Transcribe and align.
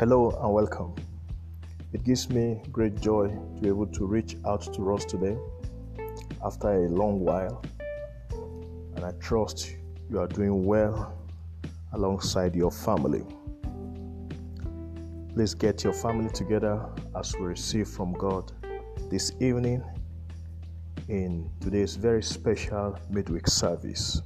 Hello 0.00 0.30
and 0.30 0.54
welcome. 0.54 0.94
It 1.92 2.04
gives 2.04 2.30
me 2.30 2.62
great 2.72 2.98
joy 3.02 3.28
to 3.28 3.60
be 3.60 3.68
able 3.68 3.86
to 3.88 4.06
reach 4.06 4.34
out 4.46 4.62
to 4.72 4.94
us 4.94 5.04
today 5.04 5.36
after 6.42 6.86
a 6.86 6.88
long 6.88 7.20
while, 7.20 7.62
and 8.96 9.04
I 9.04 9.12
trust 9.20 9.76
you 10.08 10.18
are 10.18 10.26
doing 10.26 10.64
well 10.64 11.12
alongside 11.92 12.56
your 12.56 12.70
family. 12.70 13.26
Please 15.34 15.52
get 15.52 15.84
your 15.84 15.92
family 15.92 16.30
together 16.30 16.82
as 17.14 17.34
we 17.34 17.44
receive 17.44 17.86
from 17.86 18.14
God 18.14 18.50
this 19.10 19.32
evening 19.38 19.84
in 21.08 21.50
today's 21.60 21.96
very 21.96 22.22
special 22.22 22.98
midweek 23.10 23.46
service. 23.46 24.22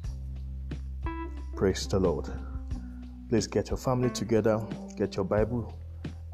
Praise 1.56 1.88
the 1.88 1.98
Lord. 1.98 2.30
Please 3.28 3.48
get 3.48 3.70
your 3.70 3.78
family 3.78 4.10
together, 4.10 4.64
get 4.96 5.16
your 5.16 5.24
Bible 5.24 5.76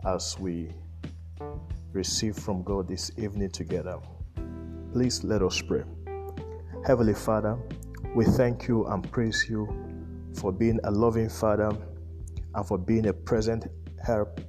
as 0.06 0.38
we 0.38 0.70
receive 1.92 2.36
from 2.36 2.62
God 2.62 2.88
this 2.88 3.10
evening 3.16 3.50
together. 3.50 3.98
Please 4.92 5.24
let 5.24 5.42
us 5.42 5.62
pray. 5.62 5.82
Heavenly 6.86 7.14
Father, 7.14 7.58
we 8.14 8.24
thank 8.24 8.68
you 8.68 8.86
and 8.86 9.10
praise 9.10 9.46
you 9.48 9.66
for 10.34 10.52
being 10.52 10.78
a 10.84 10.90
loving 10.90 11.28
Father 11.28 11.70
and 12.54 12.66
for 12.66 12.76
being 12.76 13.06
a 13.06 13.12
present 13.12 13.66
help 14.04 14.40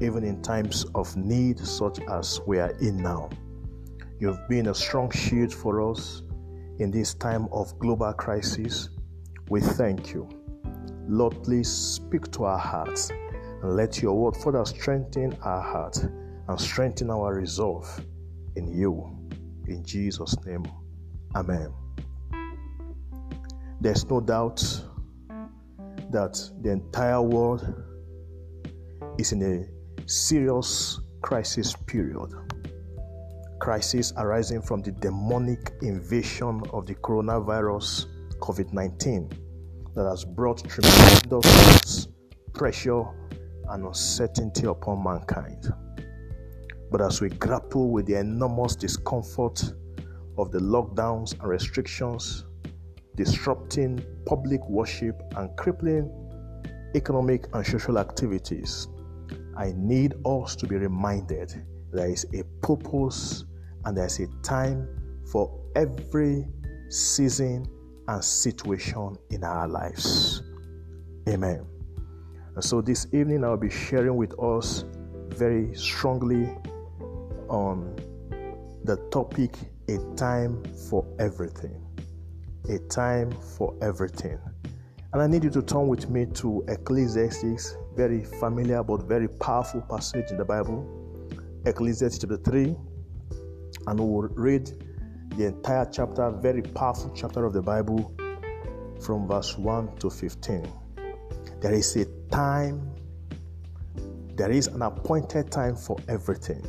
even 0.00 0.24
in 0.24 0.42
times 0.42 0.84
of 0.96 1.16
need 1.16 1.58
such 1.58 2.00
as 2.10 2.40
we 2.46 2.58
are 2.58 2.72
in 2.80 2.96
now. 2.96 3.30
You've 4.18 4.48
been 4.48 4.68
a 4.68 4.74
strong 4.74 5.10
shield 5.10 5.52
for 5.52 5.90
us 5.90 6.22
in 6.80 6.90
this 6.90 7.14
time 7.14 7.48
of 7.52 7.78
global 7.78 8.12
crisis. 8.14 8.88
We 9.48 9.60
thank 9.60 10.12
you. 10.12 10.28
Lord, 11.06 11.40
please 11.44 11.70
speak 11.70 12.32
to 12.32 12.44
our 12.44 12.58
hearts 12.58 13.12
and 13.64 13.76
let 13.76 14.02
your 14.02 14.12
word 14.12 14.36
further 14.36 14.62
strengthen 14.66 15.34
our 15.42 15.62
heart 15.62 15.96
and 16.48 16.60
strengthen 16.60 17.10
our 17.10 17.34
resolve 17.34 17.88
in 18.56 18.70
you. 18.70 19.10
In 19.66 19.82
Jesus' 19.82 20.36
name, 20.44 20.64
Amen. 21.34 21.72
There's 23.80 24.04
no 24.10 24.20
doubt 24.20 24.60
that 26.10 26.50
the 26.60 26.70
entire 26.72 27.22
world 27.22 27.74
is 29.18 29.32
in 29.32 29.42
a 29.42 30.08
serious 30.08 31.00
crisis 31.22 31.74
period. 31.86 32.34
Crisis 33.60 34.12
arising 34.18 34.60
from 34.60 34.82
the 34.82 34.92
demonic 34.92 35.72
invasion 35.80 36.62
of 36.74 36.86
the 36.86 36.94
coronavirus 36.96 38.06
COVID 38.40 38.74
19 38.74 39.30
that 39.94 40.04
has 40.04 40.26
brought 40.26 40.62
tremendous 40.68 42.08
pressure 42.52 43.04
and 43.70 43.84
uncertainty 43.84 44.66
upon 44.66 45.02
mankind. 45.02 45.72
But 46.90 47.00
as 47.00 47.20
we 47.20 47.28
grapple 47.28 47.90
with 47.90 48.06
the 48.06 48.18
enormous 48.18 48.76
discomfort 48.76 49.62
of 50.38 50.50
the 50.50 50.58
lockdowns 50.58 51.32
and 51.32 51.48
restrictions, 51.48 52.44
disrupting 53.16 54.04
public 54.26 54.60
worship 54.68 55.20
and 55.36 55.56
crippling 55.56 56.10
economic 56.94 57.46
and 57.52 57.66
social 57.66 57.98
activities, 57.98 58.88
I 59.56 59.72
need 59.76 60.14
us 60.24 60.56
to 60.56 60.66
be 60.66 60.76
reminded 60.76 61.64
there 61.92 62.08
is 62.08 62.26
a 62.34 62.42
purpose 62.64 63.44
and 63.84 63.96
there 63.96 64.06
is 64.06 64.20
a 64.20 64.26
time 64.42 64.88
for 65.30 65.60
every 65.76 66.46
season 66.88 67.66
and 68.08 68.24
situation 68.24 69.16
in 69.30 69.44
our 69.44 69.68
lives. 69.68 70.42
Amen. 71.28 71.73
And 72.54 72.62
so 72.62 72.80
this 72.80 73.06
evening 73.12 73.44
I'll 73.44 73.56
be 73.56 73.70
sharing 73.70 74.16
with 74.16 74.38
us 74.38 74.84
very 75.28 75.74
strongly 75.74 76.48
on 77.48 77.96
the 78.84 78.96
topic 79.10 79.56
a 79.88 79.98
time 80.16 80.62
for 80.88 81.04
everything. 81.18 81.80
A 82.68 82.78
time 82.88 83.32
for 83.56 83.74
everything. 83.82 84.38
And 85.12 85.22
I 85.22 85.26
need 85.26 85.44
you 85.44 85.50
to 85.50 85.62
turn 85.62 85.88
with 85.88 86.08
me 86.08 86.26
to 86.26 86.64
Ecclesiastes, 86.68 87.76
very 87.96 88.24
familiar 88.24 88.82
but 88.82 89.02
very 89.02 89.28
powerful 89.28 89.80
passage 89.82 90.30
in 90.30 90.36
the 90.36 90.44
Bible. 90.44 90.86
Ecclesiastes 91.66 92.18
chapter 92.18 92.36
3. 92.36 92.76
And 93.86 94.00
we'll 94.00 94.28
read 94.34 94.70
the 95.36 95.46
entire 95.46 95.86
chapter, 95.86 96.30
very 96.30 96.62
powerful 96.62 97.12
chapter 97.14 97.44
of 97.44 97.52
the 97.52 97.62
Bible, 97.62 98.14
from 99.00 99.26
verse 99.26 99.58
1 99.58 99.96
to 99.96 100.08
15. 100.08 100.83
There 101.64 101.72
is 101.72 101.96
a 101.96 102.04
time, 102.30 102.90
there 104.34 104.50
is 104.50 104.66
an 104.66 104.82
appointed 104.82 105.50
time 105.50 105.76
for 105.76 105.96
everything, 106.10 106.62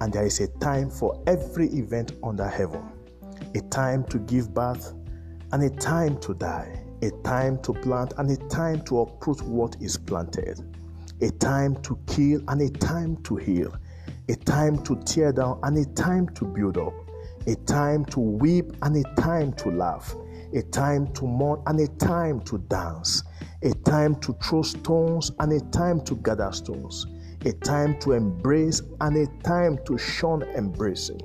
and 0.00 0.12
there 0.12 0.24
is 0.24 0.38
a 0.38 0.46
time 0.60 0.88
for 0.88 1.20
every 1.26 1.66
event 1.70 2.12
under 2.22 2.46
heaven 2.46 2.84
a 3.56 3.60
time 3.70 4.04
to 4.04 4.20
give 4.20 4.54
birth 4.54 4.94
and 5.50 5.64
a 5.64 5.70
time 5.70 6.20
to 6.20 6.34
die, 6.34 6.84
a 7.02 7.10
time 7.24 7.60
to 7.62 7.72
plant 7.72 8.12
and 8.18 8.30
a 8.30 8.36
time 8.48 8.80
to 8.84 9.00
uproot 9.00 9.42
what 9.42 9.74
is 9.80 9.96
planted, 9.96 10.60
a 11.20 11.30
time 11.32 11.74
to 11.82 11.98
kill 12.06 12.40
and 12.46 12.62
a 12.62 12.70
time 12.78 13.16
to 13.24 13.34
heal, 13.34 13.74
a 14.28 14.36
time 14.36 14.80
to 14.84 14.94
tear 15.02 15.32
down 15.32 15.58
and 15.64 15.76
a 15.78 15.94
time 15.94 16.28
to 16.28 16.44
build 16.44 16.78
up 16.78 16.94
a 17.48 17.56
time 17.66 18.04
to 18.04 18.20
weep 18.20 18.72
and 18.82 18.96
a 19.04 19.14
time 19.20 19.52
to 19.54 19.70
laugh, 19.70 20.14
a 20.54 20.62
time 20.62 21.12
to 21.14 21.24
mourn 21.24 21.62
and 21.66 21.80
a 21.80 21.88
time 21.96 22.40
to 22.42 22.58
dance, 22.58 23.22
a 23.62 23.72
time 23.84 24.14
to 24.16 24.32
throw 24.34 24.62
stones 24.62 25.30
and 25.40 25.52
a 25.52 25.60
time 25.70 26.00
to 26.02 26.14
gather 26.16 26.52
stones, 26.52 27.06
a 27.44 27.52
time 27.52 27.98
to 28.00 28.12
embrace 28.12 28.80
and 29.00 29.16
a 29.16 29.26
time 29.42 29.78
to 29.84 29.98
shun 29.98 30.42
embracing, 30.42 31.20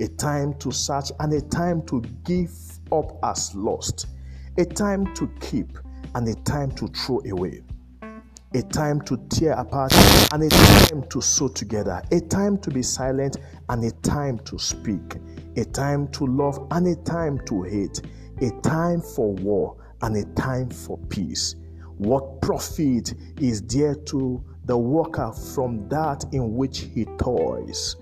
a 0.00 0.08
time 0.08 0.52
to 0.54 0.70
search 0.70 1.12
and 1.20 1.32
a 1.32 1.40
time 1.40 1.82
to 1.86 2.00
give 2.24 2.52
up 2.92 3.18
as 3.22 3.54
lost, 3.54 4.06
a 4.58 4.64
time 4.64 5.14
to 5.14 5.28
keep 5.40 5.78
and 6.14 6.28
a 6.28 6.34
time 6.42 6.70
to 6.72 6.88
throw 6.88 7.20
away 7.30 7.62
a 8.54 8.62
time 8.62 9.00
to 9.02 9.16
tear 9.28 9.52
apart 9.52 9.92
and 10.32 10.42
a 10.42 10.48
time 10.48 11.04
to 11.08 11.20
sew 11.20 11.48
together, 11.48 12.02
a 12.10 12.20
time 12.20 12.58
to 12.58 12.70
be 12.70 12.82
silent 12.82 13.36
and 13.68 13.84
a 13.84 13.90
time 14.00 14.38
to 14.40 14.58
speak, 14.58 15.16
a 15.56 15.64
time 15.64 16.08
to 16.08 16.26
love 16.26 16.66
and 16.72 16.88
a 16.88 16.96
time 17.02 17.38
to 17.46 17.62
hate, 17.62 18.00
a 18.40 18.50
time 18.62 19.00
for 19.00 19.32
war 19.34 19.76
and 20.02 20.16
a 20.16 20.24
time 20.34 20.70
for 20.70 20.98
peace. 21.08 21.56
What 21.98 22.40
profit 22.40 23.14
is 23.38 23.62
there 23.62 23.94
to 23.94 24.42
the 24.64 24.76
worker 24.76 25.32
from 25.32 25.88
that 25.88 26.24
in 26.32 26.54
which 26.54 26.88
he 26.94 27.04
toils? 27.18 27.96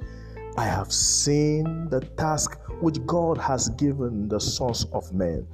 I 0.56 0.64
have 0.64 0.92
seen 0.92 1.88
the 1.88 2.00
task 2.16 2.58
which 2.80 3.04
God 3.06 3.38
has 3.38 3.68
given 3.70 4.28
the 4.28 4.40
sons 4.40 4.86
of 4.92 5.12
men 5.12 5.46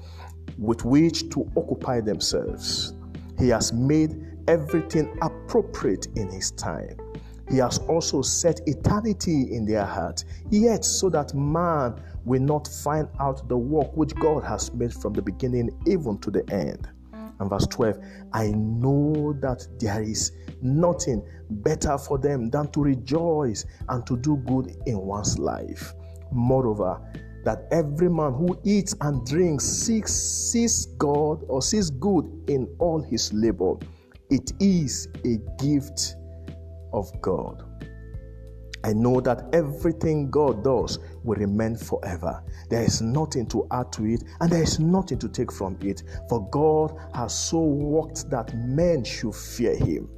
with 0.59 0.85
which 0.85 1.29
to 1.31 1.51
occupy 1.57 2.01
themselves. 2.01 2.95
He 3.39 3.49
has 3.49 3.73
made 3.73 4.27
everything 4.49 5.17
appropriate 5.23 6.07
in 6.17 6.31
His 6.31 6.51
time. 6.53 6.97
He 7.51 7.59
has 7.59 7.79
also 7.81 8.23
set 8.23 8.61
eternity 8.67 9.55
in 9.55 9.67
their 9.67 9.85
heart, 9.85 10.25
yet 10.51 10.85
so 10.85 11.11
that 11.11 11.35
man 11.35 12.01
will 12.25 12.41
not 12.41 12.69
find 12.69 13.09
out 13.21 13.49
the 13.49 13.57
work 13.57 13.97
which 13.97 14.15
God 14.17 14.45
has 14.45 14.73
made 14.73 14.93
from 14.93 15.13
the 15.13 15.23
beginning 15.23 15.71
even 15.87 16.19
to 16.19 16.31
the 16.31 16.49
end. 16.53 16.89
And 17.41 17.51
verse 17.51 17.67
12, 17.67 17.99
I 18.33 18.49
know 18.49 19.33
that 19.41 19.67
there 19.81 20.03
is 20.03 20.33
nothing 20.63 21.27
better 21.51 21.99
for 21.99 22.19
them 22.19 22.49
than 22.51 22.71
to 22.73 22.83
rejoice 22.83 23.65
and 23.89 24.07
to 24.07 24.17
do 24.17 24.37
good 24.47 24.77
in 24.87 24.99
one's 24.99 25.39
life. 25.39 25.95
Moreover, 26.31 27.01
that 27.45 27.67
every 27.71 28.09
man 28.09 28.33
who 28.33 28.59
eats 28.65 28.95
and 29.01 29.27
drinks 29.27 29.65
seeks, 29.65 30.13
sees 30.13 30.87
God 30.97 31.45
or 31.49 31.61
sees 31.61 31.91
good 31.91 32.25
in 32.49 32.69
all 32.79 33.03
his 33.03 33.33
labor. 33.33 33.75
It 34.31 34.53
is 34.61 35.09
a 35.25 35.39
gift 35.63 36.17
of 36.93 37.11
God. 37.21 37.63
I 38.85 38.93
know 38.93 39.19
that 39.23 39.49
everything 39.55 40.31
God 40.31 40.63
does 40.63 40.99
will 41.23 41.37
remain 41.37 41.75
forever. 41.75 42.45
There 42.69 42.83
is 42.83 43.01
nothing 43.01 43.47
to 43.47 43.67
add 43.71 43.91
to 43.93 44.05
it, 44.05 44.25
and 44.41 44.53
there 44.53 44.63
is 44.63 44.79
nothing 44.79 45.19
to 45.21 45.29
take 45.31 45.51
from 45.51 45.79
it. 45.81 46.03
For 46.29 46.47
God 46.51 46.95
has 47.15 47.35
so 47.35 47.61
worked 47.61 48.29
that 48.29 48.55
men 48.55 49.03
should 49.03 49.35
fear 49.35 49.75
Him. 49.75 50.11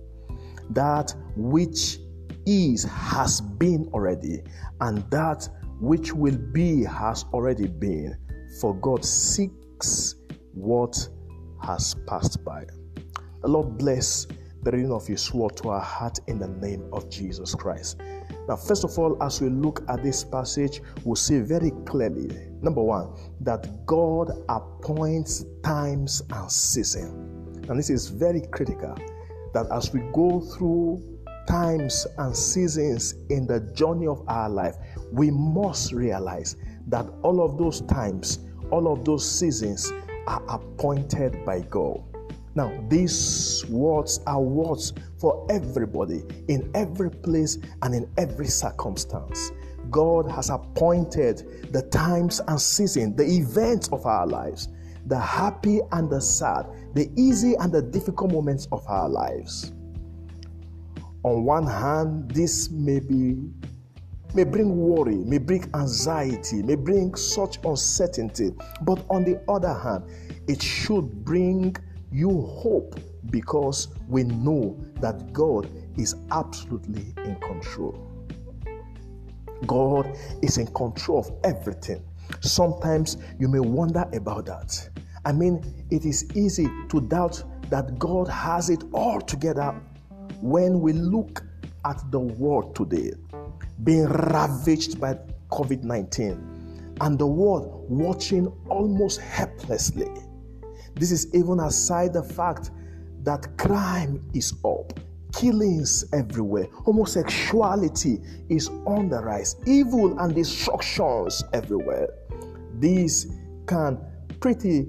That 0.70 1.14
which 1.36 2.00
is 2.44 2.82
has 2.82 3.40
been 3.40 3.88
already, 3.94 4.42
and 4.80 5.08
that 5.12 5.48
which 5.78 6.12
will 6.12 6.36
be 6.36 6.82
has 6.82 7.24
already 7.32 7.68
been. 7.68 8.16
For 8.60 8.74
God 8.74 9.04
seeks 9.04 10.16
what 10.54 11.08
has 11.62 11.94
passed 12.08 12.44
by. 12.44 12.64
The 13.42 13.48
Lord 13.48 13.78
bless 13.78 14.26
the 14.64 14.72
reading 14.72 14.90
of 14.90 15.06
His 15.06 15.32
word 15.32 15.56
to 15.58 15.68
our 15.68 15.80
heart 15.80 16.18
in 16.26 16.40
the 16.40 16.48
name 16.48 16.88
of 16.92 17.08
Jesus 17.08 17.54
Christ. 17.54 18.00
Now, 18.48 18.56
first 18.56 18.84
of 18.84 18.98
all, 18.98 19.20
as 19.22 19.40
we 19.40 19.48
look 19.48 19.84
at 19.88 20.02
this 20.02 20.24
passage, 20.24 20.80
we'll 21.04 21.16
see 21.16 21.40
very 21.40 21.72
clearly 21.84 22.46
number 22.62 22.82
one, 22.82 23.12
that 23.40 23.86
God 23.86 24.30
appoints 24.48 25.44
times 25.62 26.22
and 26.30 26.50
season. 26.50 27.64
And 27.68 27.78
this 27.78 27.90
is 27.90 28.08
very 28.08 28.42
critical 28.52 28.96
that 29.54 29.66
as 29.72 29.92
we 29.92 30.00
go 30.12 30.40
through 30.40 31.02
times 31.48 32.06
and 32.18 32.36
seasons 32.36 33.14
in 33.30 33.46
the 33.46 33.60
journey 33.74 34.06
of 34.06 34.22
our 34.28 34.48
life, 34.48 34.76
we 35.12 35.30
must 35.30 35.92
realize 35.92 36.56
that 36.88 37.06
all 37.22 37.40
of 37.40 37.56
those 37.56 37.82
times, 37.82 38.40
all 38.70 38.92
of 38.92 39.04
those 39.04 39.28
seasons 39.28 39.92
are 40.26 40.42
appointed 40.48 41.44
by 41.44 41.60
God. 41.60 42.02
Now, 42.56 42.72
these 42.88 43.66
words 43.68 44.20
are 44.26 44.40
words 44.40 44.94
for 45.18 45.46
everybody 45.50 46.24
in 46.48 46.70
every 46.74 47.10
place 47.10 47.58
and 47.82 47.94
in 47.94 48.10
every 48.16 48.46
circumstance. 48.46 49.52
God 49.90 50.30
has 50.30 50.48
appointed 50.48 51.70
the 51.70 51.82
times 51.82 52.40
and 52.48 52.58
seasons, 52.58 53.14
the 53.14 53.26
events 53.26 53.88
of 53.92 54.06
our 54.06 54.26
lives, 54.26 54.68
the 55.04 55.20
happy 55.20 55.80
and 55.92 56.08
the 56.08 56.20
sad, 56.20 56.66
the 56.94 57.10
easy 57.14 57.54
and 57.56 57.70
the 57.70 57.82
difficult 57.82 58.32
moments 58.32 58.66
of 58.72 58.82
our 58.88 59.08
lives. 59.08 59.72
On 61.24 61.44
one 61.44 61.66
hand, 61.66 62.30
this 62.30 62.70
may 62.70 63.00
be 63.00 63.36
may 64.34 64.44
bring 64.44 64.76
worry, 64.76 65.16
may 65.16 65.38
bring 65.38 65.64
anxiety, 65.74 66.62
may 66.62 66.74
bring 66.74 67.14
such 67.14 67.58
uncertainty. 67.64 68.52
But 68.82 69.04
on 69.10 69.24
the 69.24 69.40
other 69.48 69.72
hand, 69.72 70.04
it 70.46 70.60
should 70.62 71.24
bring 71.24 71.76
you 72.16 72.46
hope 72.46 72.98
because 73.30 73.88
we 74.08 74.24
know 74.24 74.74
that 75.00 75.34
God 75.34 75.68
is 75.98 76.14
absolutely 76.30 77.12
in 77.24 77.36
control. 77.36 77.94
God 79.66 80.16
is 80.42 80.56
in 80.56 80.66
control 80.68 81.18
of 81.18 81.30
everything. 81.44 82.02
Sometimes 82.40 83.18
you 83.38 83.48
may 83.48 83.60
wonder 83.60 84.08
about 84.14 84.46
that. 84.46 84.88
I 85.26 85.32
mean, 85.32 85.62
it 85.90 86.06
is 86.06 86.24
easy 86.34 86.68
to 86.88 87.02
doubt 87.02 87.42
that 87.68 87.98
God 87.98 88.28
has 88.28 88.70
it 88.70 88.82
all 88.92 89.20
together 89.20 89.78
when 90.40 90.80
we 90.80 90.94
look 90.94 91.42
at 91.84 92.02
the 92.10 92.20
world 92.20 92.74
today 92.74 93.12
being 93.84 94.06
ravaged 94.06 94.98
by 94.98 95.18
COVID 95.50 95.82
19 95.82 96.94
and 97.02 97.18
the 97.18 97.26
world 97.26 97.84
watching 97.90 98.46
almost 98.70 99.20
helplessly. 99.20 100.08
This 100.96 101.12
is 101.12 101.34
even 101.34 101.60
aside 101.60 102.14
the 102.14 102.22
fact 102.22 102.70
that 103.22 103.56
crime 103.58 104.22
is 104.34 104.54
up, 104.64 104.98
killings 105.32 106.04
everywhere, 106.12 106.68
homosexuality 106.72 108.20
is 108.48 108.68
on 108.86 109.08
the 109.10 109.20
rise, 109.20 109.56
evil 109.66 110.18
and 110.18 110.34
destructions 110.34 111.44
everywhere. 111.52 112.08
These 112.78 113.26
can 113.66 113.98
pretty 114.40 114.86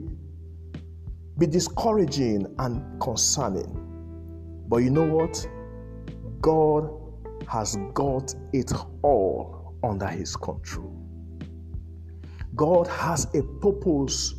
be 1.38 1.46
discouraging 1.46 2.48
and 2.60 3.02
concerning. 3.02 3.84
But 4.68 4.78
you 4.78 4.90
know 4.90 5.04
what? 5.04 5.48
God 6.42 6.90
has 7.48 7.78
got 7.94 8.34
it 8.54 8.72
all 9.02 9.76
under 9.84 10.08
His 10.08 10.36
control. 10.36 10.94
God 12.56 12.88
has 12.88 13.26
a 13.36 13.44
purpose 13.62 14.36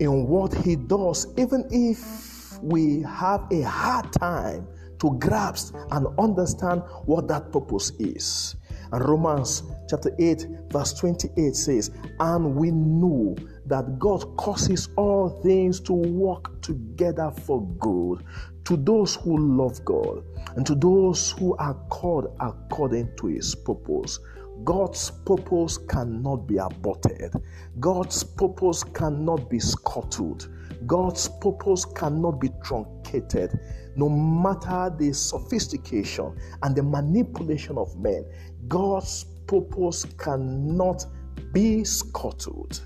in 0.00 0.26
what 0.26 0.52
He 0.54 0.76
does, 0.76 1.26
even 1.38 1.66
if 1.70 2.60
we 2.62 3.02
have 3.02 3.46
a 3.52 3.62
hard 3.62 4.12
time 4.12 4.66
to 4.98 5.16
grasp 5.18 5.74
and 5.92 6.06
understand 6.18 6.82
what 7.06 7.28
that 7.28 7.52
purpose 7.52 7.90
is. 7.98 8.56
And 8.92 9.08
Romans 9.08 9.62
chapter 9.88 10.14
8, 10.18 10.46
verse 10.70 10.92
28 10.94 11.54
says, 11.54 11.90
And 12.18 12.54
we 12.56 12.70
know 12.70 13.36
that 13.66 13.98
God 13.98 14.36
causes 14.36 14.88
all 14.96 15.40
things 15.42 15.80
to 15.80 15.92
work 15.92 16.60
together 16.60 17.30
for 17.30 17.66
good 17.78 18.24
to 18.64 18.76
those 18.76 19.16
who 19.16 19.38
love 19.56 19.84
God 19.84 20.24
and 20.56 20.66
to 20.66 20.74
those 20.74 21.30
who 21.32 21.56
are 21.56 21.74
called 21.88 22.36
according 22.40 23.16
to 23.16 23.28
his 23.28 23.54
purpose. 23.54 24.18
God's 24.64 25.10
purpose 25.24 25.78
cannot 25.78 26.46
be 26.46 26.58
aborted. 26.58 27.32
God's 27.78 28.22
purpose 28.22 28.84
cannot 28.84 29.48
be 29.48 29.58
scuttled. 29.58 30.48
God's 30.86 31.28
purpose 31.40 31.84
cannot 31.84 32.40
be 32.40 32.50
truncated. 32.62 33.58
No 33.96 34.08
matter 34.08 34.94
the 34.98 35.12
sophistication 35.12 36.36
and 36.62 36.76
the 36.76 36.82
manipulation 36.82 37.78
of 37.78 37.96
men, 37.98 38.24
God's 38.68 39.24
purpose 39.46 40.04
cannot 40.18 41.06
be 41.52 41.84
scuttled. 41.84 42.80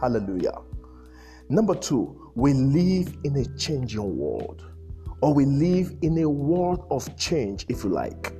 Hallelujah. 0.00 0.58
Number 1.48 1.74
two, 1.74 2.32
we 2.34 2.52
live 2.52 3.16
in 3.24 3.36
a 3.36 3.44
changing 3.56 4.16
world, 4.16 4.64
or 5.22 5.32
we 5.32 5.44
live 5.44 5.94
in 6.02 6.18
a 6.18 6.28
world 6.28 6.86
of 6.90 7.16
change, 7.16 7.66
if 7.68 7.84
you 7.84 7.90
like. 7.90 8.32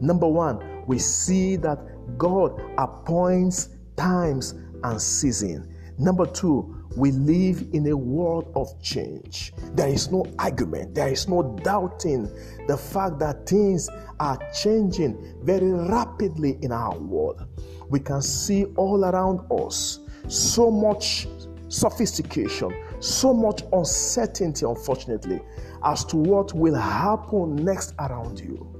Number 0.00 0.26
one, 0.26 0.84
we 0.86 0.98
see 0.98 1.56
that 1.56 1.78
God 2.18 2.60
appoints 2.78 3.70
times 3.96 4.54
and 4.82 5.00
season. 5.00 5.74
Number 5.98 6.26
two, 6.26 6.84
we 6.96 7.10
live 7.10 7.64
in 7.72 7.88
a 7.88 7.96
world 7.96 8.52
of 8.54 8.80
change. 8.80 9.52
There 9.74 9.88
is 9.88 10.10
no 10.10 10.26
argument, 10.38 10.94
there 10.94 11.08
is 11.08 11.28
no 11.28 11.58
doubting 11.62 12.30
the 12.68 12.76
fact 12.76 13.18
that 13.18 13.48
things 13.48 13.88
are 14.20 14.38
changing 14.52 15.34
very 15.42 15.72
rapidly 15.72 16.58
in 16.62 16.72
our 16.72 16.96
world. 16.96 17.46
We 17.88 18.00
can 18.00 18.22
see 18.22 18.64
all 18.76 19.04
around 19.04 19.40
us 19.50 20.00
so 20.28 20.70
much 20.70 21.26
sophistication, 21.68 22.72
so 23.00 23.34
much 23.34 23.62
uncertainty, 23.72 24.64
unfortunately, 24.64 25.40
as 25.84 26.04
to 26.06 26.16
what 26.16 26.54
will 26.54 26.74
happen 26.76 27.56
next 27.56 27.94
around 27.98 28.38
you. 28.40 28.70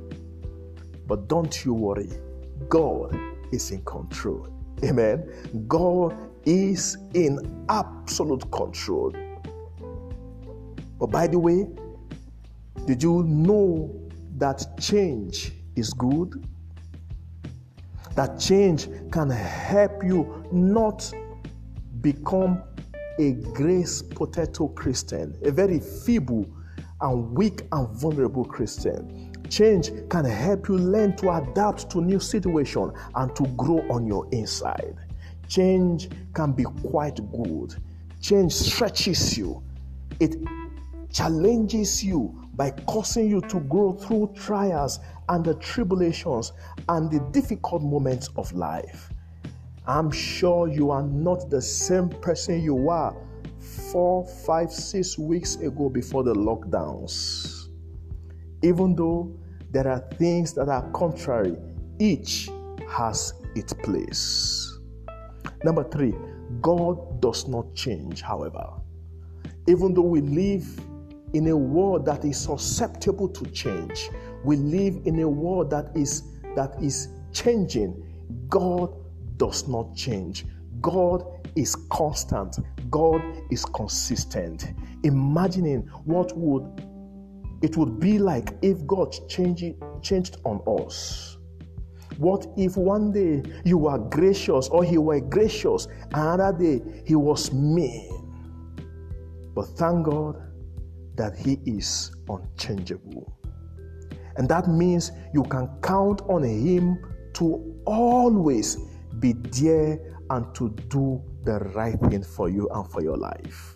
But 1.06 1.28
don't 1.28 1.64
you 1.64 1.74
worry, 1.74 2.08
God 2.68 3.18
is 3.52 3.70
in 3.70 3.82
control. 3.84 4.48
Amen. 4.84 5.64
God 5.68 6.16
is 6.44 6.96
in 7.14 7.64
absolute 7.68 8.50
control. 8.50 9.12
But 10.98 11.06
by 11.06 11.26
the 11.26 11.38
way, 11.38 11.66
did 12.86 13.02
you 13.02 13.22
know 13.22 13.90
that 14.36 14.78
change 14.80 15.52
is 15.76 15.92
good? 15.92 16.44
That 18.14 18.38
change 18.38 18.88
can 19.10 19.30
help 19.30 20.04
you 20.04 20.44
not 20.52 21.12
become 22.00 22.62
a 23.18 23.32
grace 23.32 24.02
potato 24.02 24.68
Christian, 24.68 25.36
a 25.44 25.50
very 25.50 25.80
feeble 25.80 26.46
and 27.00 27.32
weak 27.32 27.62
and 27.72 27.88
vulnerable 27.88 28.44
Christian. 28.44 29.23
Change 29.48 29.90
can 30.08 30.24
help 30.24 30.68
you 30.68 30.76
learn 30.76 31.16
to 31.16 31.30
adapt 31.30 31.90
to 31.90 32.00
new 32.00 32.18
situation 32.18 32.92
and 33.14 33.34
to 33.36 33.46
grow 33.56 33.84
on 33.90 34.06
your 34.06 34.28
inside. 34.32 34.96
Change 35.48 36.08
can 36.34 36.52
be 36.52 36.64
quite 36.64 37.16
good. 37.32 37.74
Change 38.20 38.52
stretches 38.52 39.36
you. 39.36 39.62
It 40.18 40.36
challenges 41.12 42.02
you 42.02 42.48
by 42.54 42.70
causing 42.86 43.28
you 43.28 43.40
to 43.42 43.60
grow 43.60 43.92
through 43.92 44.32
trials 44.34 45.00
and 45.28 45.44
the 45.44 45.54
tribulations 45.54 46.52
and 46.88 47.10
the 47.10 47.20
difficult 47.30 47.82
moments 47.82 48.30
of 48.36 48.52
life. 48.52 49.10
I'm 49.86 50.10
sure 50.10 50.68
you 50.68 50.90
are 50.90 51.02
not 51.02 51.50
the 51.50 51.60
same 51.60 52.08
person 52.08 52.62
you 52.62 52.74
were 52.74 53.14
four, 53.60 54.26
five, 54.26 54.72
six 54.72 55.18
weeks 55.18 55.56
ago 55.56 55.88
before 55.88 56.22
the 56.24 56.34
lockdowns. 56.34 57.53
Even 58.64 58.96
though 58.96 59.30
there 59.72 59.86
are 59.86 60.00
things 60.14 60.54
that 60.54 60.70
are 60.70 60.90
contrary, 60.92 61.54
each 61.98 62.48
has 62.88 63.34
its 63.54 63.74
place. 63.74 64.78
Number 65.62 65.84
three, 65.84 66.14
God 66.62 67.20
does 67.20 67.46
not 67.46 67.74
change, 67.74 68.22
however. 68.22 68.66
Even 69.68 69.92
though 69.92 70.00
we 70.02 70.22
live 70.22 70.66
in 71.34 71.48
a 71.48 71.56
world 71.56 72.06
that 72.06 72.24
is 72.24 72.38
susceptible 72.38 73.28
to 73.28 73.44
change, 73.50 74.08
we 74.44 74.56
live 74.56 74.98
in 75.04 75.20
a 75.20 75.28
world 75.28 75.68
that 75.68 75.90
is 75.94 76.22
that 76.56 76.74
is 76.82 77.08
changing. 77.32 78.02
God 78.48 78.94
does 79.36 79.68
not 79.68 79.94
change. 79.94 80.46
God 80.80 81.22
is 81.54 81.76
constant. 81.90 82.58
God 82.90 83.20
is 83.50 83.66
consistent. 83.66 84.72
Imagining 85.02 85.82
what 86.04 86.34
would 86.36 86.64
it 87.64 87.78
would 87.78 87.98
be 87.98 88.18
like 88.18 88.52
if 88.60 88.86
God 88.86 89.16
changed, 89.26 89.64
changed 90.02 90.36
on 90.44 90.60
us. 90.66 91.38
What 92.18 92.46
if 92.58 92.76
one 92.76 93.10
day 93.10 93.42
you 93.64 93.78
were 93.78 93.98
gracious 93.98 94.68
or 94.68 94.84
he 94.84 94.98
were 94.98 95.20
gracious, 95.20 95.86
and 95.86 96.40
another 96.40 96.58
day 96.58 97.02
he 97.06 97.14
was 97.14 97.54
mean? 97.54 98.10
But 99.54 99.64
thank 99.78 100.04
God 100.04 100.36
that 101.16 101.38
he 101.38 101.58
is 101.64 102.12
unchangeable. 102.28 103.34
And 104.36 104.46
that 104.50 104.68
means 104.68 105.12
you 105.32 105.42
can 105.44 105.70
count 105.80 106.20
on 106.28 106.42
him 106.42 106.98
to 107.34 107.80
always 107.86 108.76
be 109.20 109.32
there 109.32 109.98
and 110.28 110.54
to 110.54 110.68
do 110.90 111.22
the 111.44 111.60
right 111.74 111.98
thing 112.10 112.24
for 112.24 112.50
you 112.50 112.68
and 112.74 112.86
for 112.90 113.00
your 113.00 113.16
life. 113.16 113.74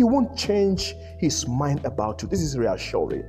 He 0.00 0.04
won't 0.04 0.34
change 0.34 0.94
his 1.18 1.46
mind 1.46 1.84
about 1.84 2.22
you. 2.22 2.28
This 2.28 2.40
is 2.40 2.56
reassuring. 2.56 3.22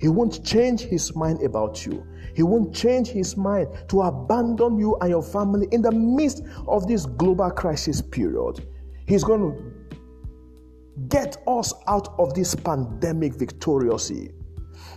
He 0.00 0.06
won't 0.06 0.44
change 0.44 0.82
his 0.82 1.12
mind 1.16 1.42
about 1.42 1.84
you. 1.84 2.06
He 2.36 2.44
won't 2.44 2.72
change 2.72 3.08
his 3.08 3.36
mind 3.36 3.66
to 3.88 4.02
abandon 4.02 4.78
you 4.78 4.96
and 5.00 5.10
your 5.10 5.24
family 5.24 5.66
in 5.72 5.82
the 5.82 5.90
midst 5.90 6.44
of 6.68 6.86
this 6.86 7.04
global 7.04 7.50
crisis 7.50 8.00
period. 8.00 8.64
He's 9.08 9.24
going 9.24 9.40
to 9.40 11.06
get 11.08 11.36
us 11.48 11.74
out 11.88 12.14
of 12.20 12.32
this 12.32 12.54
pandemic 12.54 13.34
victoriously. 13.34 14.30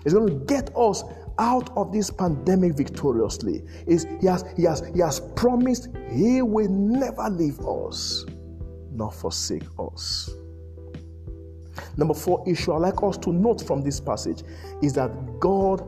He's 0.04 0.14
going 0.14 0.28
to 0.28 0.46
get 0.46 0.70
us 0.78 1.04
out 1.40 1.76
of 1.76 1.92
this 1.92 2.12
pandemic 2.12 2.78
victoriously. 2.78 3.64
He 3.88 4.28
has 4.28 4.46
he 4.56 4.66
has 4.66 4.84
he 4.94 5.00
has 5.00 5.20
promised 5.36 5.88
he 6.12 6.44
will 6.44 6.70
never 6.70 7.28
leave 7.32 7.60
us 7.62 8.24
nor 8.92 9.12
forsake 9.12 9.66
us. 9.80 10.30
Number 11.98 12.14
four 12.14 12.44
issue 12.48 12.74
I'd 12.74 12.82
like 12.82 13.04
us 13.04 13.18
to 13.20 13.34
note 13.34 13.62
from 13.66 13.82
this 13.82 14.00
passage 14.00 14.44
is 14.82 14.94
that 14.94 15.40
God 15.40 15.84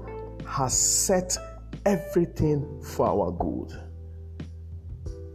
has 0.48 0.78
set 0.78 1.38
everything 1.86 2.82
for 2.82 3.08
our 3.08 3.32
good. 3.32 3.74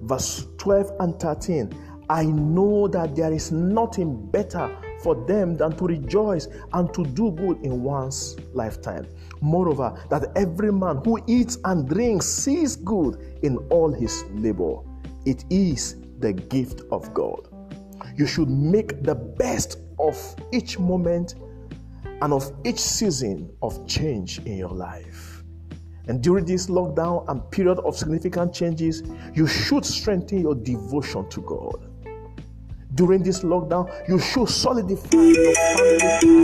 Verse 0.02 0.46
12 0.58 0.92
and 1.00 1.18
13 1.18 1.73
I 2.11 2.25
know 2.25 2.87
that 2.88 3.16
there 3.16 3.32
is 3.32 3.50
nothing 3.50 4.30
better 4.30 4.70
for 5.02 5.14
them 5.26 5.56
than 5.56 5.76
to 5.76 5.87
rejoice 5.87 6.49
and 6.73 6.92
to 6.94 7.04
do 7.04 7.30
good 7.32 7.61
in 7.62 7.82
one's 7.82 8.37
lifetime. 8.52 9.06
Moreover, 9.40 9.99
that 10.11 10.32
every 10.37 10.73
man 10.73 11.00
who 11.04 11.23
eats 11.26 11.58
and 11.64 11.88
drinks 11.88 12.26
sees 12.26 12.76
good 12.76 13.38
in 13.42 13.56
all 13.70 13.92
his 13.92 14.25
labor. 14.32 14.76
It 15.25 15.44
is 15.50 15.96
the 16.18 16.32
gift 16.32 16.82
of 16.90 17.12
God. 17.14 17.49
You 18.16 18.26
should 18.26 18.49
make 18.49 19.02
the 19.02 19.14
best 19.14 19.78
of 19.98 20.16
each 20.52 20.78
moment 20.78 21.34
and 22.22 22.32
of 22.32 22.50
each 22.64 22.78
season 22.78 23.50
of 23.62 23.86
change 23.86 24.38
in 24.40 24.56
your 24.56 24.70
life. 24.70 25.42
And 26.06 26.22
during 26.22 26.44
this 26.44 26.66
lockdown 26.66 27.24
and 27.28 27.50
period 27.50 27.78
of 27.78 27.96
significant 27.96 28.54
changes, 28.54 29.02
you 29.34 29.46
should 29.46 29.84
strengthen 29.84 30.40
your 30.40 30.54
devotion 30.54 31.28
to 31.30 31.40
God. 31.40 31.90
During 32.94 33.22
this 33.22 33.40
lockdown, 33.40 33.90
you 34.08 34.18
should 34.18 34.48
solidify 34.48 35.18
your 35.18 35.54
family 35.54 36.40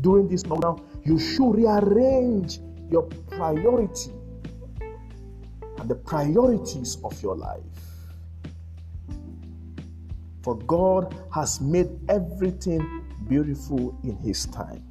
During 0.00 0.28
this 0.28 0.42
lockdown, 0.44 0.82
you 1.04 1.18
should 1.18 1.50
rearrange 1.54 2.60
your 2.90 3.02
priority 3.30 4.12
and 5.78 5.88
the 5.88 5.94
priorities 5.94 6.98
of 7.04 7.22
your 7.22 7.36
life. 7.36 7.83
For 10.44 10.56
God 10.56 11.16
has 11.32 11.58
made 11.62 11.88
everything 12.10 13.02
beautiful 13.26 13.98
in 14.04 14.18
His 14.18 14.44
time. 14.44 14.84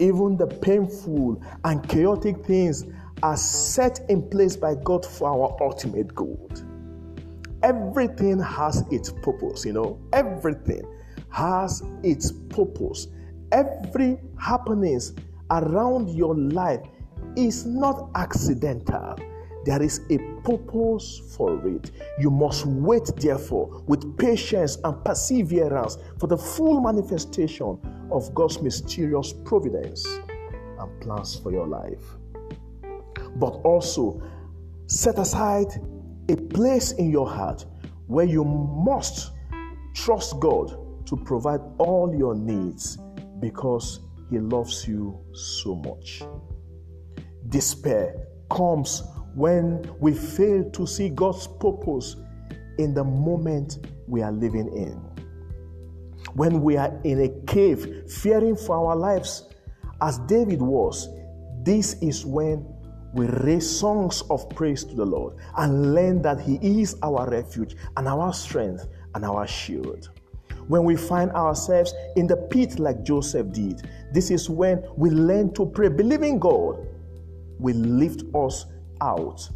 Even 0.00 0.36
the 0.36 0.48
painful 0.48 1.40
and 1.62 1.88
chaotic 1.88 2.44
things 2.44 2.84
are 3.22 3.36
set 3.36 4.00
in 4.08 4.28
place 4.28 4.56
by 4.56 4.74
God 4.74 5.06
for 5.06 5.28
our 5.28 5.56
ultimate 5.62 6.12
good. 6.16 6.62
Everything 7.62 8.40
has 8.40 8.82
its 8.90 9.12
purpose, 9.22 9.64
you 9.64 9.72
know, 9.72 10.00
everything 10.12 10.82
has 11.28 11.84
its 12.02 12.32
purpose. 12.32 13.06
Every 13.52 14.18
happenings 14.36 15.12
around 15.52 16.10
your 16.10 16.34
life 16.34 16.80
is 17.36 17.66
not 17.66 18.10
accidental 18.16 19.14
there 19.64 19.82
is 19.82 20.00
a 20.10 20.18
purpose 20.42 21.20
for 21.36 21.66
it. 21.66 21.90
You 22.18 22.30
must 22.30 22.66
wait, 22.66 23.12
therefore, 23.16 23.82
with 23.86 24.16
patience 24.16 24.78
and 24.84 25.04
perseverance 25.04 25.98
for 26.18 26.26
the 26.26 26.36
full 26.36 26.80
manifestation 26.80 27.78
of 28.10 28.34
God's 28.34 28.60
mysterious 28.62 29.32
providence 29.44 30.06
and 30.78 31.00
plans 31.00 31.36
for 31.36 31.52
your 31.52 31.66
life. 31.66 32.02
But 33.36 33.60
also, 33.64 34.22
set 34.86 35.18
aside 35.18 35.68
a 36.28 36.36
place 36.36 36.92
in 36.92 37.10
your 37.10 37.28
heart 37.28 37.66
where 38.06 38.26
you 38.26 38.44
must 38.44 39.32
trust 39.94 40.40
God 40.40 41.06
to 41.06 41.16
provide 41.16 41.60
all 41.78 42.14
your 42.14 42.34
needs 42.34 42.98
because 43.40 44.00
He 44.30 44.38
loves 44.38 44.86
you 44.88 45.18
so 45.32 45.74
much. 45.74 46.22
Despair 47.48 48.14
comes 48.50 49.02
when 49.40 49.82
we 50.00 50.12
fail 50.12 50.70
to 50.70 50.86
see 50.86 51.08
God's 51.08 51.46
purpose 51.46 52.16
in 52.76 52.92
the 52.92 53.02
moment 53.02 53.78
we 54.06 54.20
are 54.20 54.32
living 54.32 54.68
in. 54.76 54.92
When 56.34 56.60
we 56.60 56.76
are 56.76 57.00
in 57.04 57.22
a 57.22 57.28
cave 57.46 58.10
fearing 58.10 58.54
for 58.54 58.76
our 58.76 58.94
lives, 58.94 59.48
as 60.02 60.18
David 60.20 60.60
was, 60.60 61.08
this 61.62 61.94
is 62.02 62.26
when 62.26 62.66
we 63.14 63.26
raise 63.26 63.68
songs 63.68 64.22
of 64.28 64.46
praise 64.50 64.84
to 64.84 64.94
the 64.94 65.06
Lord 65.06 65.36
and 65.56 65.94
learn 65.94 66.20
that 66.20 66.42
He 66.42 66.58
is 66.82 66.96
our 67.02 67.26
refuge 67.30 67.76
and 67.96 68.06
our 68.06 68.34
strength 68.34 68.88
and 69.14 69.24
our 69.24 69.46
shield. 69.46 70.10
When 70.68 70.84
we 70.84 70.96
find 70.96 71.30
ourselves 71.32 71.94
in 72.14 72.26
the 72.26 72.36
pit 72.36 72.78
like 72.78 73.02
Joseph 73.04 73.52
did, 73.52 73.88
this 74.12 74.30
is 74.30 74.50
when 74.50 74.84
we 74.96 75.08
learn 75.08 75.54
to 75.54 75.64
pray, 75.64 75.88
believing 75.88 76.38
God 76.38 76.86
will 77.58 77.76
lift 77.76 78.22
us 78.34 78.66
out 79.00 79.48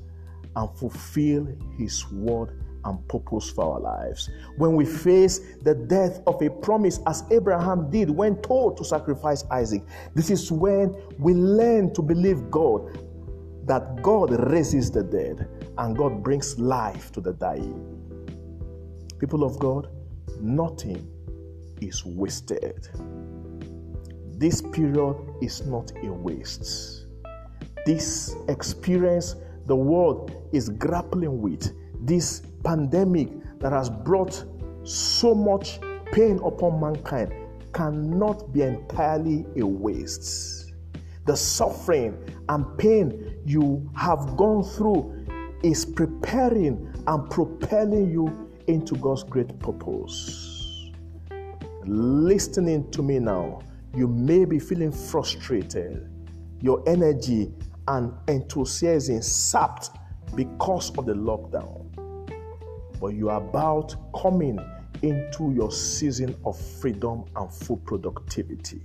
and 0.56 0.70
fulfill 0.78 1.48
His 1.78 2.08
word 2.10 2.60
and 2.84 3.08
purpose 3.08 3.50
for 3.50 3.74
our 3.74 3.80
lives. 3.80 4.30
When 4.56 4.76
we 4.76 4.84
face 4.84 5.40
the 5.62 5.74
death 5.74 6.20
of 6.26 6.40
a 6.42 6.50
promise, 6.50 7.00
as 7.06 7.24
Abraham 7.30 7.90
did 7.90 8.10
when 8.10 8.36
told 8.42 8.76
to 8.76 8.84
sacrifice 8.84 9.44
Isaac, 9.50 9.82
this 10.14 10.30
is 10.30 10.52
when 10.52 10.94
we 11.18 11.34
learn 11.34 11.92
to 11.94 12.02
believe 12.02 12.50
God 12.50 12.98
that 13.66 14.02
God 14.02 14.30
raises 14.50 14.90
the 14.90 15.02
dead 15.02 15.48
and 15.78 15.96
God 15.96 16.22
brings 16.22 16.58
life 16.58 17.10
to 17.12 17.20
the 17.20 17.32
dying. 17.32 17.90
People 19.18 19.42
of 19.42 19.58
God, 19.58 19.88
nothing 20.40 21.08
is 21.80 22.04
wasted. 22.04 22.88
This 24.36 24.60
period 24.60 25.16
is 25.40 25.64
not 25.64 25.92
a 26.02 26.12
waste 26.12 27.03
this 27.84 28.34
experience 28.48 29.36
the 29.66 29.76
world 29.76 30.30
is 30.52 30.68
grappling 30.68 31.40
with, 31.40 31.72
this 32.06 32.42
pandemic 32.64 33.28
that 33.60 33.72
has 33.72 33.88
brought 33.88 34.44
so 34.84 35.34
much 35.34 35.80
pain 36.12 36.38
upon 36.44 36.80
mankind, 36.80 37.32
cannot 37.72 38.52
be 38.52 38.62
entirely 38.62 39.46
a 39.58 39.66
waste. 39.66 40.72
The 41.26 41.36
suffering 41.36 42.18
and 42.50 42.76
pain 42.76 43.40
you 43.46 43.90
have 43.96 44.36
gone 44.36 44.62
through 44.62 45.26
is 45.62 45.86
preparing 45.86 46.92
and 47.06 47.30
propelling 47.30 48.10
you 48.10 48.50
into 48.66 48.94
God's 48.96 49.24
great 49.24 49.58
purpose. 49.58 50.90
Listening 51.86 52.90
to 52.90 53.02
me 53.02 53.18
now, 53.18 53.62
you 53.94 54.08
may 54.08 54.44
be 54.44 54.58
feeling 54.58 54.92
frustrated. 54.92 56.10
Your 56.60 56.82
energy 56.86 57.52
and 57.88 58.12
enthusiasm 58.28 59.22
sapped 59.22 59.90
because 60.34 60.96
of 60.98 61.06
the 61.06 61.14
lockdown. 61.14 61.84
But 63.00 63.08
you 63.08 63.28
are 63.28 63.40
about 63.40 63.94
coming 64.20 64.58
into 65.02 65.52
your 65.52 65.70
season 65.70 66.34
of 66.44 66.58
freedom 66.58 67.24
and 67.36 67.52
full 67.52 67.76
productivity. 67.78 68.80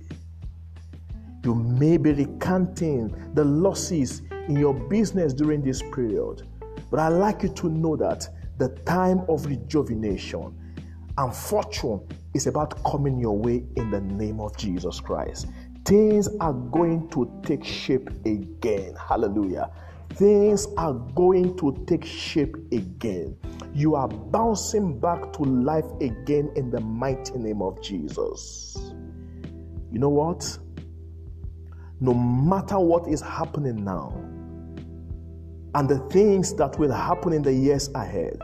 You 1.44 1.54
may 1.54 1.96
be 1.96 2.12
recanting 2.12 3.14
the 3.34 3.44
losses 3.44 4.22
in 4.48 4.56
your 4.56 4.74
business 4.74 5.32
during 5.32 5.62
this 5.62 5.80
period, 5.94 6.42
but 6.90 7.00
I'd 7.00 7.08
like 7.08 7.42
you 7.42 7.48
to 7.48 7.68
know 7.68 7.96
that 7.96 8.28
the 8.58 8.68
time 8.84 9.20
of 9.28 9.46
rejuvenation 9.46 10.54
and 11.16 11.34
fortune 11.34 12.00
is 12.34 12.46
about 12.46 12.82
coming 12.84 13.18
your 13.18 13.36
way 13.36 13.64
in 13.76 13.90
the 13.90 14.00
name 14.00 14.40
of 14.40 14.56
Jesus 14.56 15.00
Christ 15.00 15.46
things 15.90 16.28
are 16.38 16.52
going 16.52 17.08
to 17.08 17.28
take 17.42 17.64
shape 17.64 18.10
again. 18.24 18.94
Hallelujah. 18.94 19.72
Things 20.10 20.68
are 20.76 20.92
going 20.92 21.56
to 21.56 21.84
take 21.88 22.04
shape 22.04 22.54
again. 22.70 23.36
You 23.74 23.96
are 23.96 24.06
bouncing 24.06 25.00
back 25.00 25.32
to 25.32 25.42
life 25.42 25.90
again 26.00 26.52
in 26.54 26.70
the 26.70 26.78
mighty 26.78 27.36
name 27.38 27.60
of 27.60 27.82
Jesus. 27.82 28.92
You 29.90 29.98
know 29.98 30.10
what? 30.10 30.56
No 31.98 32.14
matter 32.14 32.78
what 32.78 33.08
is 33.08 33.20
happening 33.20 33.84
now, 33.84 34.14
and 35.74 35.88
the 35.88 35.98
things 36.10 36.54
that 36.54 36.78
will 36.78 36.92
happen 36.92 37.32
in 37.32 37.42
the 37.42 37.52
years 37.52 37.90
ahead, 37.96 38.40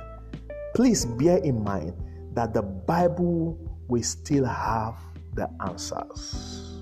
please 0.74 1.04
bear 1.04 1.38
in 1.38 1.62
mind 1.62 1.94
that 2.34 2.54
the 2.54 2.62
Bible 2.62 3.56
will 3.86 4.02
still 4.02 4.44
have 4.44 4.96
the 5.34 5.48
answers 5.64 6.75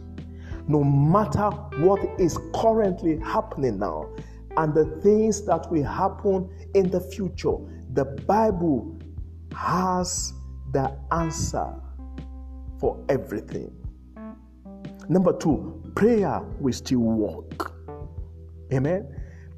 no 0.66 0.82
matter 0.82 1.50
what 1.82 2.00
is 2.18 2.38
currently 2.54 3.18
happening 3.18 3.78
now 3.78 4.08
and 4.56 4.74
the 4.74 4.86
things 5.02 5.44
that 5.46 5.70
will 5.70 5.84
happen 5.84 6.48
in 6.74 6.90
the 6.90 7.00
future, 7.00 7.56
the 7.92 8.04
Bible 8.26 8.98
has 9.56 10.32
the 10.72 10.96
answer 11.12 11.72
for 12.78 13.04
everything. 13.08 13.72
Number 15.08 15.36
two, 15.36 15.82
prayer 15.94 16.40
will 16.60 16.72
still 16.72 17.00
work. 17.00 17.72
Amen. 18.72 19.06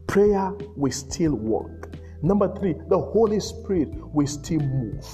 Prayer 0.06 0.52
will 0.76 0.92
still 0.92 1.34
work. 1.34 1.94
Number 2.22 2.52
three, 2.56 2.74
the 2.88 2.98
Holy 2.98 3.40
Spirit 3.40 3.88
will 4.12 4.26
still 4.26 4.60
move. 4.60 5.06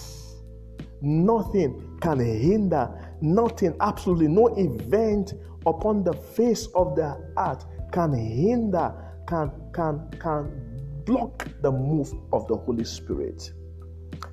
Nothing 1.03 1.99
can 2.01 2.21
hinder, 2.21 3.17
nothing, 3.21 3.75
absolutely 3.81 4.29
no 4.29 4.49
event 4.57 5.35
upon 5.67 6.05
the 6.05 6.13
face 6.13 6.67
of 6.75 6.97
the 6.97 7.17
earth 7.39 7.65
can 7.93 8.13
hinder, 8.13 8.95
can, 9.27 9.51
can, 9.73 10.09
can 10.19 11.03
block 11.05 11.49
the 11.63 11.71
move 11.71 12.13
of 12.33 12.47
the 12.49 12.57
Holy 12.57 12.85
Spirit. 12.85 13.53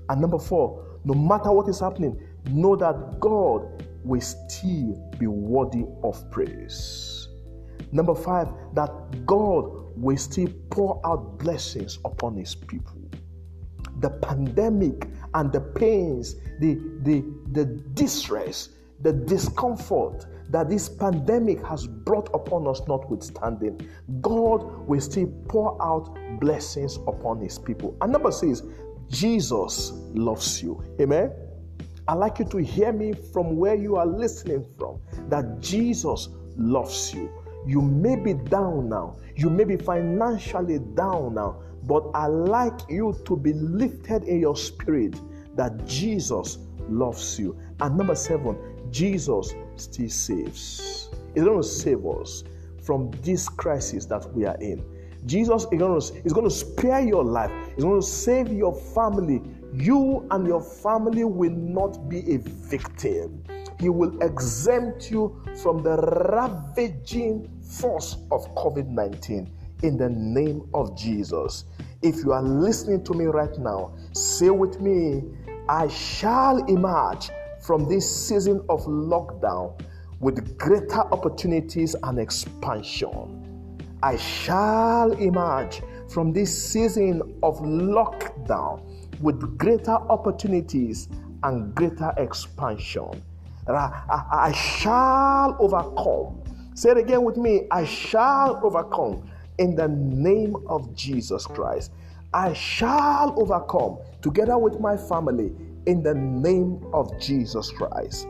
And 0.09 0.21
number 0.21 0.39
four, 0.39 1.00
no 1.03 1.13
matter 1.13 1.51
what 1.51 1.67
is 1.67 1.79
happening, 1.79 2.19
know 2.50 2.75
that 2.75 3.19
God 3.19 3.83
will 4.03 4.21
still 4.21 4.95
be 5.17 5.27
worthy 5.27 5.86
of 6.03 6.29
praise. 6.31 7.27
Number 7.91 8.15
five, 8.15 8.48
that 8.75 8.91
God 9.25 9.65
will 9.95 10.17
still 10.17 10.50
pour 10.69 11.01
out 11.05 11.39
blessings 11.39 12.00
upon 12.05 12.38
his 12.38 12.55
people. 12.55 13.01
The 14.00 14.09
pandemic 14.09 15.07
and 15.33 15.51
the 15.51 15.62
pains, 15.62 16.36
the, 16.59 16.75
the, 17.01 17.24
the 17.51 17.65
distress, 17.93 18.69
the 19.01 19.13
discomfort 19.13 20.25
that 20.50 20.70
this 20.70 20.89
pandemic 20.89 21.63
has 21.65 21.86
brought 21.86 22.29
upon 22.34 22.68
us, 22.68 22.82
notwithstanding, 22.88 23.79
God 24.22 24.63
will 24.88 25.01
still 25.01 25.27
pour 25.48 25.82
out 25.82 26.18
blessings 26.39 26.98
upon 27.08 27.39
his 27.41 27.60
people. 27.60 27.96
And 28.01 28.12
number 28.12 28.32
six, 28.32 28.63
Jesus 29.10 29.91
loves 30.13 30.62
you. 30.62 30.84
Amen. 31.00 31.32
I'd 32.08 32.15
like 32.15 32.39
you 32.39 32.46
to 32.46 32.58
hear 32.58 32.91
me 32.91 33.13
from 33.13 33.58
where 33.58 33.75
you 33.75 33.96
are 33.96 34.06
listening 34.06 34.65
from 34.77 35.00
that 35.29 35.60
Jesus 35.60 36.29
loves 36.56 37.13
you. 37.13 37.29
You 37.68 37.82
may 37.82 38.15
be 38.15 38.34
down 38.34 38.89
now, 38.89 39.18
you 39.36 39.50
may 39.50 39.63
be 39.63 39.77
financially 39.77 40.79
down 40.96 41.36
now, 41.36 41.62
but 41.84 42.10
I 42.13 42.25
like 42.27 42.79
you 42.89 43.15
to 43.25 43.38
be 43.38 43.53
lifted 43.53 44.24
in 44.24 44.39
your 44.39 44.56
spirit 44.56 45.20
that 45.56 45.86
Jesus 45.86 46.58
loves 46.88 47.38
you. 47.39 47.60
And 47.79 47.98
number 47.98 48.15
seven, 48.15 48.58
Jesus 48.91 49.53
still 49.79 50.09
saves. 50.09 51.09
He's 51.33 51.43
going 51.43 51.62
to 51.62 51.67
save 51.67 52.05
us 52.05 52.43
from 52.81 53.12
this 53.21 53.48
crisis 53.50 54.05
that 54.05 54.31
we 54.33 54.45
are 54.45 54.57
in. 54.57 54.83
Jesus 55.25 55.67
is 55.71 55.79
going, 55.79 56.00
to, 56.00 56.25
is 56.25 56.33
going 56.33 56.48
to 56.48 56.53
spare 56.53 57.01
your 57.01 57.24
life. 57.24 57.51
He's 57.75 57.83
going 57.83 58.00
to 58.00 58.07
save 58.07 58.51
your 58.51 58.74
family. 58.74 59.41
You 59.74 60.25
and 60.31 60.48
your 60.48 60.62
family 60.62 61.24
will 61.24 61.51
not 61.51 62.09
be 62.09 62.19
a 62.33 62.38
victim. 62.38 63.43
He 63.79 63.89
will 63.89 64.21
exempt 64.21 65.12
you 65.12 65.41
from 65.62 65.83
the 65.83 65.98
ravaging 65.98 67.50
force 67.62 68.17
of 68.31 68.53
COVID 68.55 68.88
19 68.88 69.51
in 69.83 69.98
the 69.98 70.09
name 70.09 70.67
of 70.74 70.98
Jesus. 70.98 71.65
If 72.01 72.17
you 72.17 72.31
are 72.31 72.41
listening 72.41 73.03
to 73.05 73.13
me 73.13 73.25
right 73.25 73.57
now, 73.57 73.93
say 74.13 74.50
with 74.50 74.81
me, 74.81 75.24
I 75.67 75.88
shall 75.88 76.57
emerge 76.65 77.29
from 77.69 77.88
this 77.88 78.09
season 78.09 78.65
of 78.67 78.83
lockdown 78.85 79.79
with 80.21 80.57
greater 80.57 81.01
opportunities 81.11 81.95
and 82.01 82.17
expansion. 82.17 83.77
I 84.01 84.17
shall 84.17 85.11
emerge 85.11 85.83
from 86.11 86.33
this 86.33 86.49
season 86.49 87.21
of 87.43 87.59
lockdown 87.59 88.81
with 89.21 89.55
greater 89.59 89.91
opportunities 89.91 91.09
and 91.43 91.75
greater 91.75 92.11
expansion. 92.17 93.21
I, 93.67 94.51
shall 94.51 95.55
overcome. 95.59 96.41
Say 96.74 96.89
it 96.89 96.98
again 96.98 97.22
with 97.22 97.37
me 97.37 97.67
I 97.70 97.85
shall 97.85 98.59
overcome 98.65 99.29
in 99.59 99.75
the 99.75 99.89
name 99.89 100.55
of 100.65 100.96
Jesus 100.96 101.46
Christ. 101.46 101.91
I 102.33 102.51
shall 102.53 103.39
overcome 103.39 104.00
together 104.24 104.57
with 104.57 104.79
my 104.79 104.98
family 104.98 105.53
in 105.85 106.03
the 106.03 106.13
name 106.13 106.83
of 106.94 107.20
Jesus 107.20 107.72
Christ. 107.72 108.27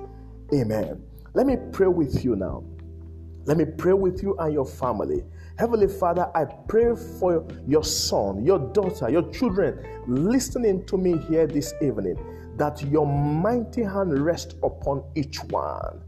Amen. 0.53 1.01
Let 1.33 1.45
me 1.45 1.57
pray 1.71 1.87
with 1.87 2.23
you 2.23 2.35
now. 2.35 2.63
Let 3.45 3.57
me 3.57 3.65
pray 3.65 3.93
with 3.93 4.21
you 4.21 4.35
and 4.37 4.53
your 4.53 4.65
family. 4.65 5.23
Heavenly 5.57 5.87
Father, 5.87 6.29
I 6.35 6.45
pray 6.45 6.95
for 7.19 7.45
your 7.67 7.83
son, 7.83 8.45
your 8.45 8.59
daughter, 8.59 9.09
your 9.09 9.29
children 9.31 9.79
listening 10.07 10.85
to 10.85 10.97
me 10.97 11.17
here 11.29 11.47
this 11.47 11.73
evening 11.81 12.17
that 12.57 12.81
your 12.83 13.07
mighty 13.07 13.83
hand 13.83 14.19
rest 14.23 14.55
upon 14.63 15.03
each 15.15 15.39
one. 15.45 16.01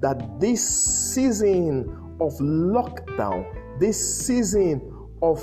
That 0.00 0.38
this 0.38 0.66
season 0.66 2.16
of 2.20 2.34
lockdown, 2.34 3.46
this 3.80 4.26
season 4.26 5.08
of, 5.22 5.42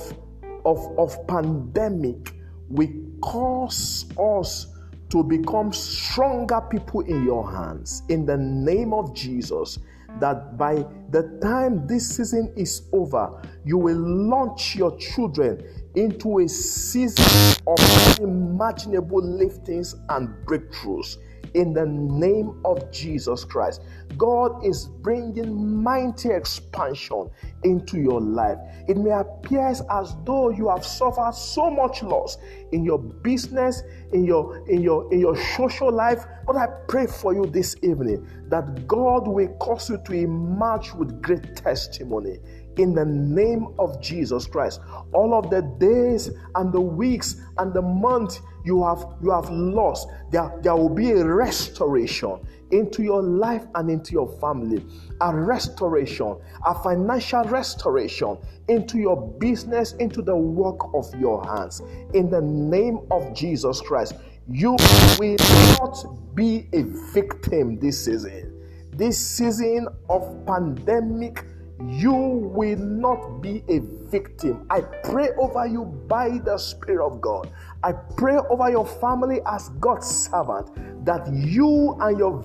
of, 0.65 0.97
of 0.97 1.27
pandemic, 1.27 2.33
will 2.69 2.89
cause 3.21 4.05
us 4.17 4.72
to 5.13 5.23
become 5.23 5.71
stronger 5.71 6.59
people 6.59 7.01
in 7.01 7.23
your 7.23 7.49
hands 7.51 8.01
in 8.09 8.25
the 8.25 8.35
name 8.35 8.93
of 8.93 9.13
Jesus. 9.13 9.77
That 10.19 10.57
by 10.57 10.85
the 11.11 11.37
time 11.39 11.85
this 11.85 12.17
season 12.17 12.51
is 12.55 12.83
over, 12.91 13.39
you 13.63 13.77
will 13.77 13.97
launch 13.97 14.75
your 14.75 14.97
children 14.97 15.63
into 15.93 16.39
a 16.39 16.47
season 16.49 17.55
of 17.67 17.79
unimaginable 18.19 19.21
liftings 19.21 19.95
and 20.09 20.29
breakthroughs 20.47 21.17
in 21.53 21.73
the 21.73 21.85
name 21.85 22.59
of 22.65 22.91
Jesus 22.91 23.43
Christ. 23.43 23.81
God 24.17 24.65
is 24.65 24.87
bringing 24.87 25.81
mighty 25.83 26.29
expansion 26.29 27.29
into 27.63 27.99
your 27.99 28.21
life. 28.21 28.57
It 28.87 28.97
may 28.97 29.11
appear 29.11 29.67
as 29.67 30.15
though 30.25 30.49
you 30.49 30.69
have 30.69 30.85
suffered 30.85 31.33
so 31.33 31.69
much 31.69 32.03
loss 32.03 32.37
in 32.71 32.83
your 32.83 32.99
business, 32.99 33.83
in 34.11 34.25
your 34.25 34.67
in 34.67 34.81
your 34.81 35.11
in 35.13 35.19
your 35.19 35.35
social 35.55 35.91
life, 35.91 36.25
but 36.45 36.55
I 36.55 36.67
pray 36.87 37.07
for 37.07 37.33
you 37.33 37.45
this 37.45 37.75
evening 37.81 38.27
that 38.49 38.87
God 38.87 39.27
will 39.27 39.47
cause 39.59 39.89
you 39.89 39.99
to 40.05 40.13
emerge 40.13 40.93
with 40.93 41.21
great 41.21 41.55
testimony 41.55 42.39
in 42.77 42.93
the 42.93 43.05
name 43.05 43.67
of 43.79 44.01
Jesus 44.01 44.45
Christ. 44.45 44.81
All 45.13 45.33
of 45.33 45.49
the 45.49 45.61
days 45.79 46.31
and 46.55 46.73
the 46.73 46.81
weeks 46.81 47.35
and 47.57 47.73
the 47.73 47.81
months 47.81 48.41
you 48.65 48.83
have 48.83 49.05
you 49.21 49.31
have 49.31 49.49
lost, 49.49 50.07
there, 50.31 50.51
there 50.61 50.75
will 50.75 50.89
be 50.89 51.11
a 51.11 51.25
restoration 51.25 52.39
into 52.71 53.03
your 53.03 53.21
life 53.21 53.65
and 53.75 53.89
into 53.89 54.13
your 54.13 54.27
family. 54.39 54.83
A 55.21 55.35
restoration, 55.35 56.35
a 56.65 56.83
financial 56.83 57.43
restoration 57.43 58.37
into 58.67 58.97
your 58.97 59.29
business, 59.39 59.93
into 59.93 60.21
the 60.21 60.35
work 60.35 60.79
of 60.93 61.13
your 61.19 61.45
hands. 61.45 61.81
In 62.13 62.29
the 62.29 62.41
name 62.41 62.99
of 63.11 63.33
Jesus 63.33 63.81
Christ, 63.81 64.15
you 64.49 64.75
will 65.19 65.37
not 65.79 66.35
be 66.35 66.67
a 66.73 66.83
victim 67.13 67.79
this 67.79 68.05
season. 68.05 68.49
This 68.91 69.17
season 69.17 69.87
of 70.09 70.45
pandemic 70.45 71.45
you 71.89 72.13
will 72.13 72.77
not 72.77 73.41
be 73.41 73.63
a 73.67 73.79
victim. 74.09 74.65
I 74.69 74.81
pray 74.81 75.29
over 75.37 75.65
you 75.67 75.85
by 76.07 76.39
the 76.39 76.57
Spirit 76.57 77.05
of 77.05 77.21
God. 77.21 77.51
I 77.83 77.91
pray 77.91 78.37
over 78.37 78.69
your 78.69 78.85
family 78.85 79.41
as 79.45 79.69
God's 79.79 80.07
servant 80.07 81.05
that 81.05 81.27
you 81.33 81.97
and 81.99 82.17
your 82.17 82.43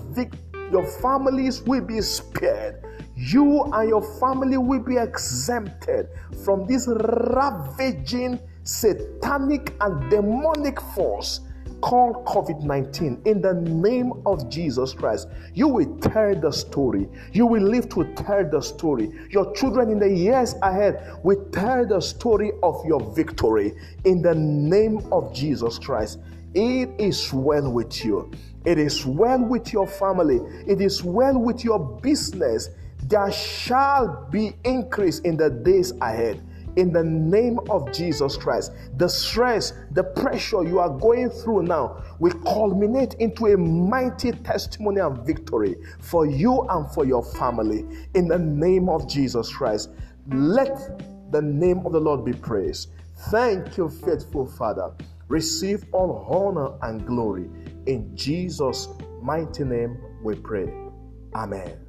your 0.71 0.85
families 1.01 1.61
will 1.61 1.81
be 1.81 2.01
spared. 2.01 2.83
You 3.15 3.63
and 3.73 3.89
your 3.89 4.03
family 4.19 4.57
will 4.57 4.83
be 4.83 4.97
exempted 4.97 6.07
from 6.43 6.67
this 6.67 6.87
ravaging 6.87 8.39
satanic 8.63 9.73
and 9.81 10.09
demonic 10.11 10.79
force 10.79 11.41
called 11.81 12.25
COVID 12.25 12.61
19 12.63 13.21
in 13.25 13.41
the 13.41 13.53
name 13.53 14.13
of 14.25 14.49
Jesus 14.49 14.93
Christ. 14.93 15.27
You 15.53 15.67
will 15.67 15.97
tell 15.99 16.35
the 16.35 16.51
story. 16.51 17.07
You 17.33 17.45
will 17.45 17.63
live 17.63 17.89
to 17.89 18.03
tell 18.15 18.49
the 18.49 18.61
story. 18.61 19.11
Your 19.29 19.53
children 19.53 19.89
in 19.89 19.99
the 19.99 20.09
years 20.09 20.55
ahead 20.61 21.19
will 21.23 21.45
tell 21.51 21.85
the 21.85 21.99
story 21.99 22.51
of 22.63 22.83
your 22.85 23.01
victory 23.13 23.73
in 24.05 24.21
the 24.21 24.35
name 24.35 25.07
of 25.11 25.33
Jesus 25.33 25.79
Christ. 25.79 26.19
It 26.53 26.89
is 26.99 27.31
well 27.31 27.71
with 27.71 28.03
you. 28.03 28.31
It 28.65 28.77
is 28.77 29.05
well 29.05 29.43
with 29.43 29.71
your 29.71 29.87
family. 29.87 30.39
It 30.67 30.81
is 30.81 31.03
well 31.03 31.37
with 31.37 31.63
your 31.63 31.79
business. 31.79 32.69
There 33.03 33.31
shall 33.31 34.27
be 34.31 34.53
increase 34.63 35.19
in 35.19 35.37
the 35.37 35.49
days 35.49 35.93
ahead 36.01 36.43
in 36.75 36.93
the 36.93 37.03
name 37.03 37.59
of 37.69 37.91
Jesus 37.91 38.37
Christ. 38.37 38.73
The 38.97 39.07
stress, 39.07 39.73
the 39.91 40.03
pressure 40.03 40.63
you 40.63 40.79
are 40.79 40.89
going 40.89 41.29
through 41.29 41.63
now 41.63 42.03
will 42.19 42.33
culminate 42.41 43.15
into 43.15 43.47
a 43.47 43.57
mighty 43.57 44.31
testimony 44.31 45.01
and 45.01 45.17
victory 45.25 45.75
for 45.99 46.25
you 46.25 46.61
and 46.69 46.89
for 46.91 47.05
your 47.05 47.23
family 47.23 47.85
in 48.15 48.27
the 48.27 48.39
name 48.39 48.89
of 48.89 49.07
Jesus 49.07 49.51
Christ. 49.51 49.89
Let 50.27 51.01
the 51.31 51.41
name 51.41 51.85
of 51.85 51.91
the 51.91 51.99
Lord 51.99 52.25
be 52.25 52.33
praised. 52.33 52.91
Thank 53.29 53.77
you, 53.77 53.89
faithful 53.89 54.45
Father. 54.45 54.91
Receive 55.27 55.85
all 55.91 56.25
honor 56.29 56.77
and 56.81 57.05
glory. 57.05 57.49
In 57.85 58.15
Jesus' 58.15 58.87
mighty 59.21 59.63
name 59.63 59.97
we 60.23 60.35
pray. 60.35 60.73
Amen. 61.35 61.88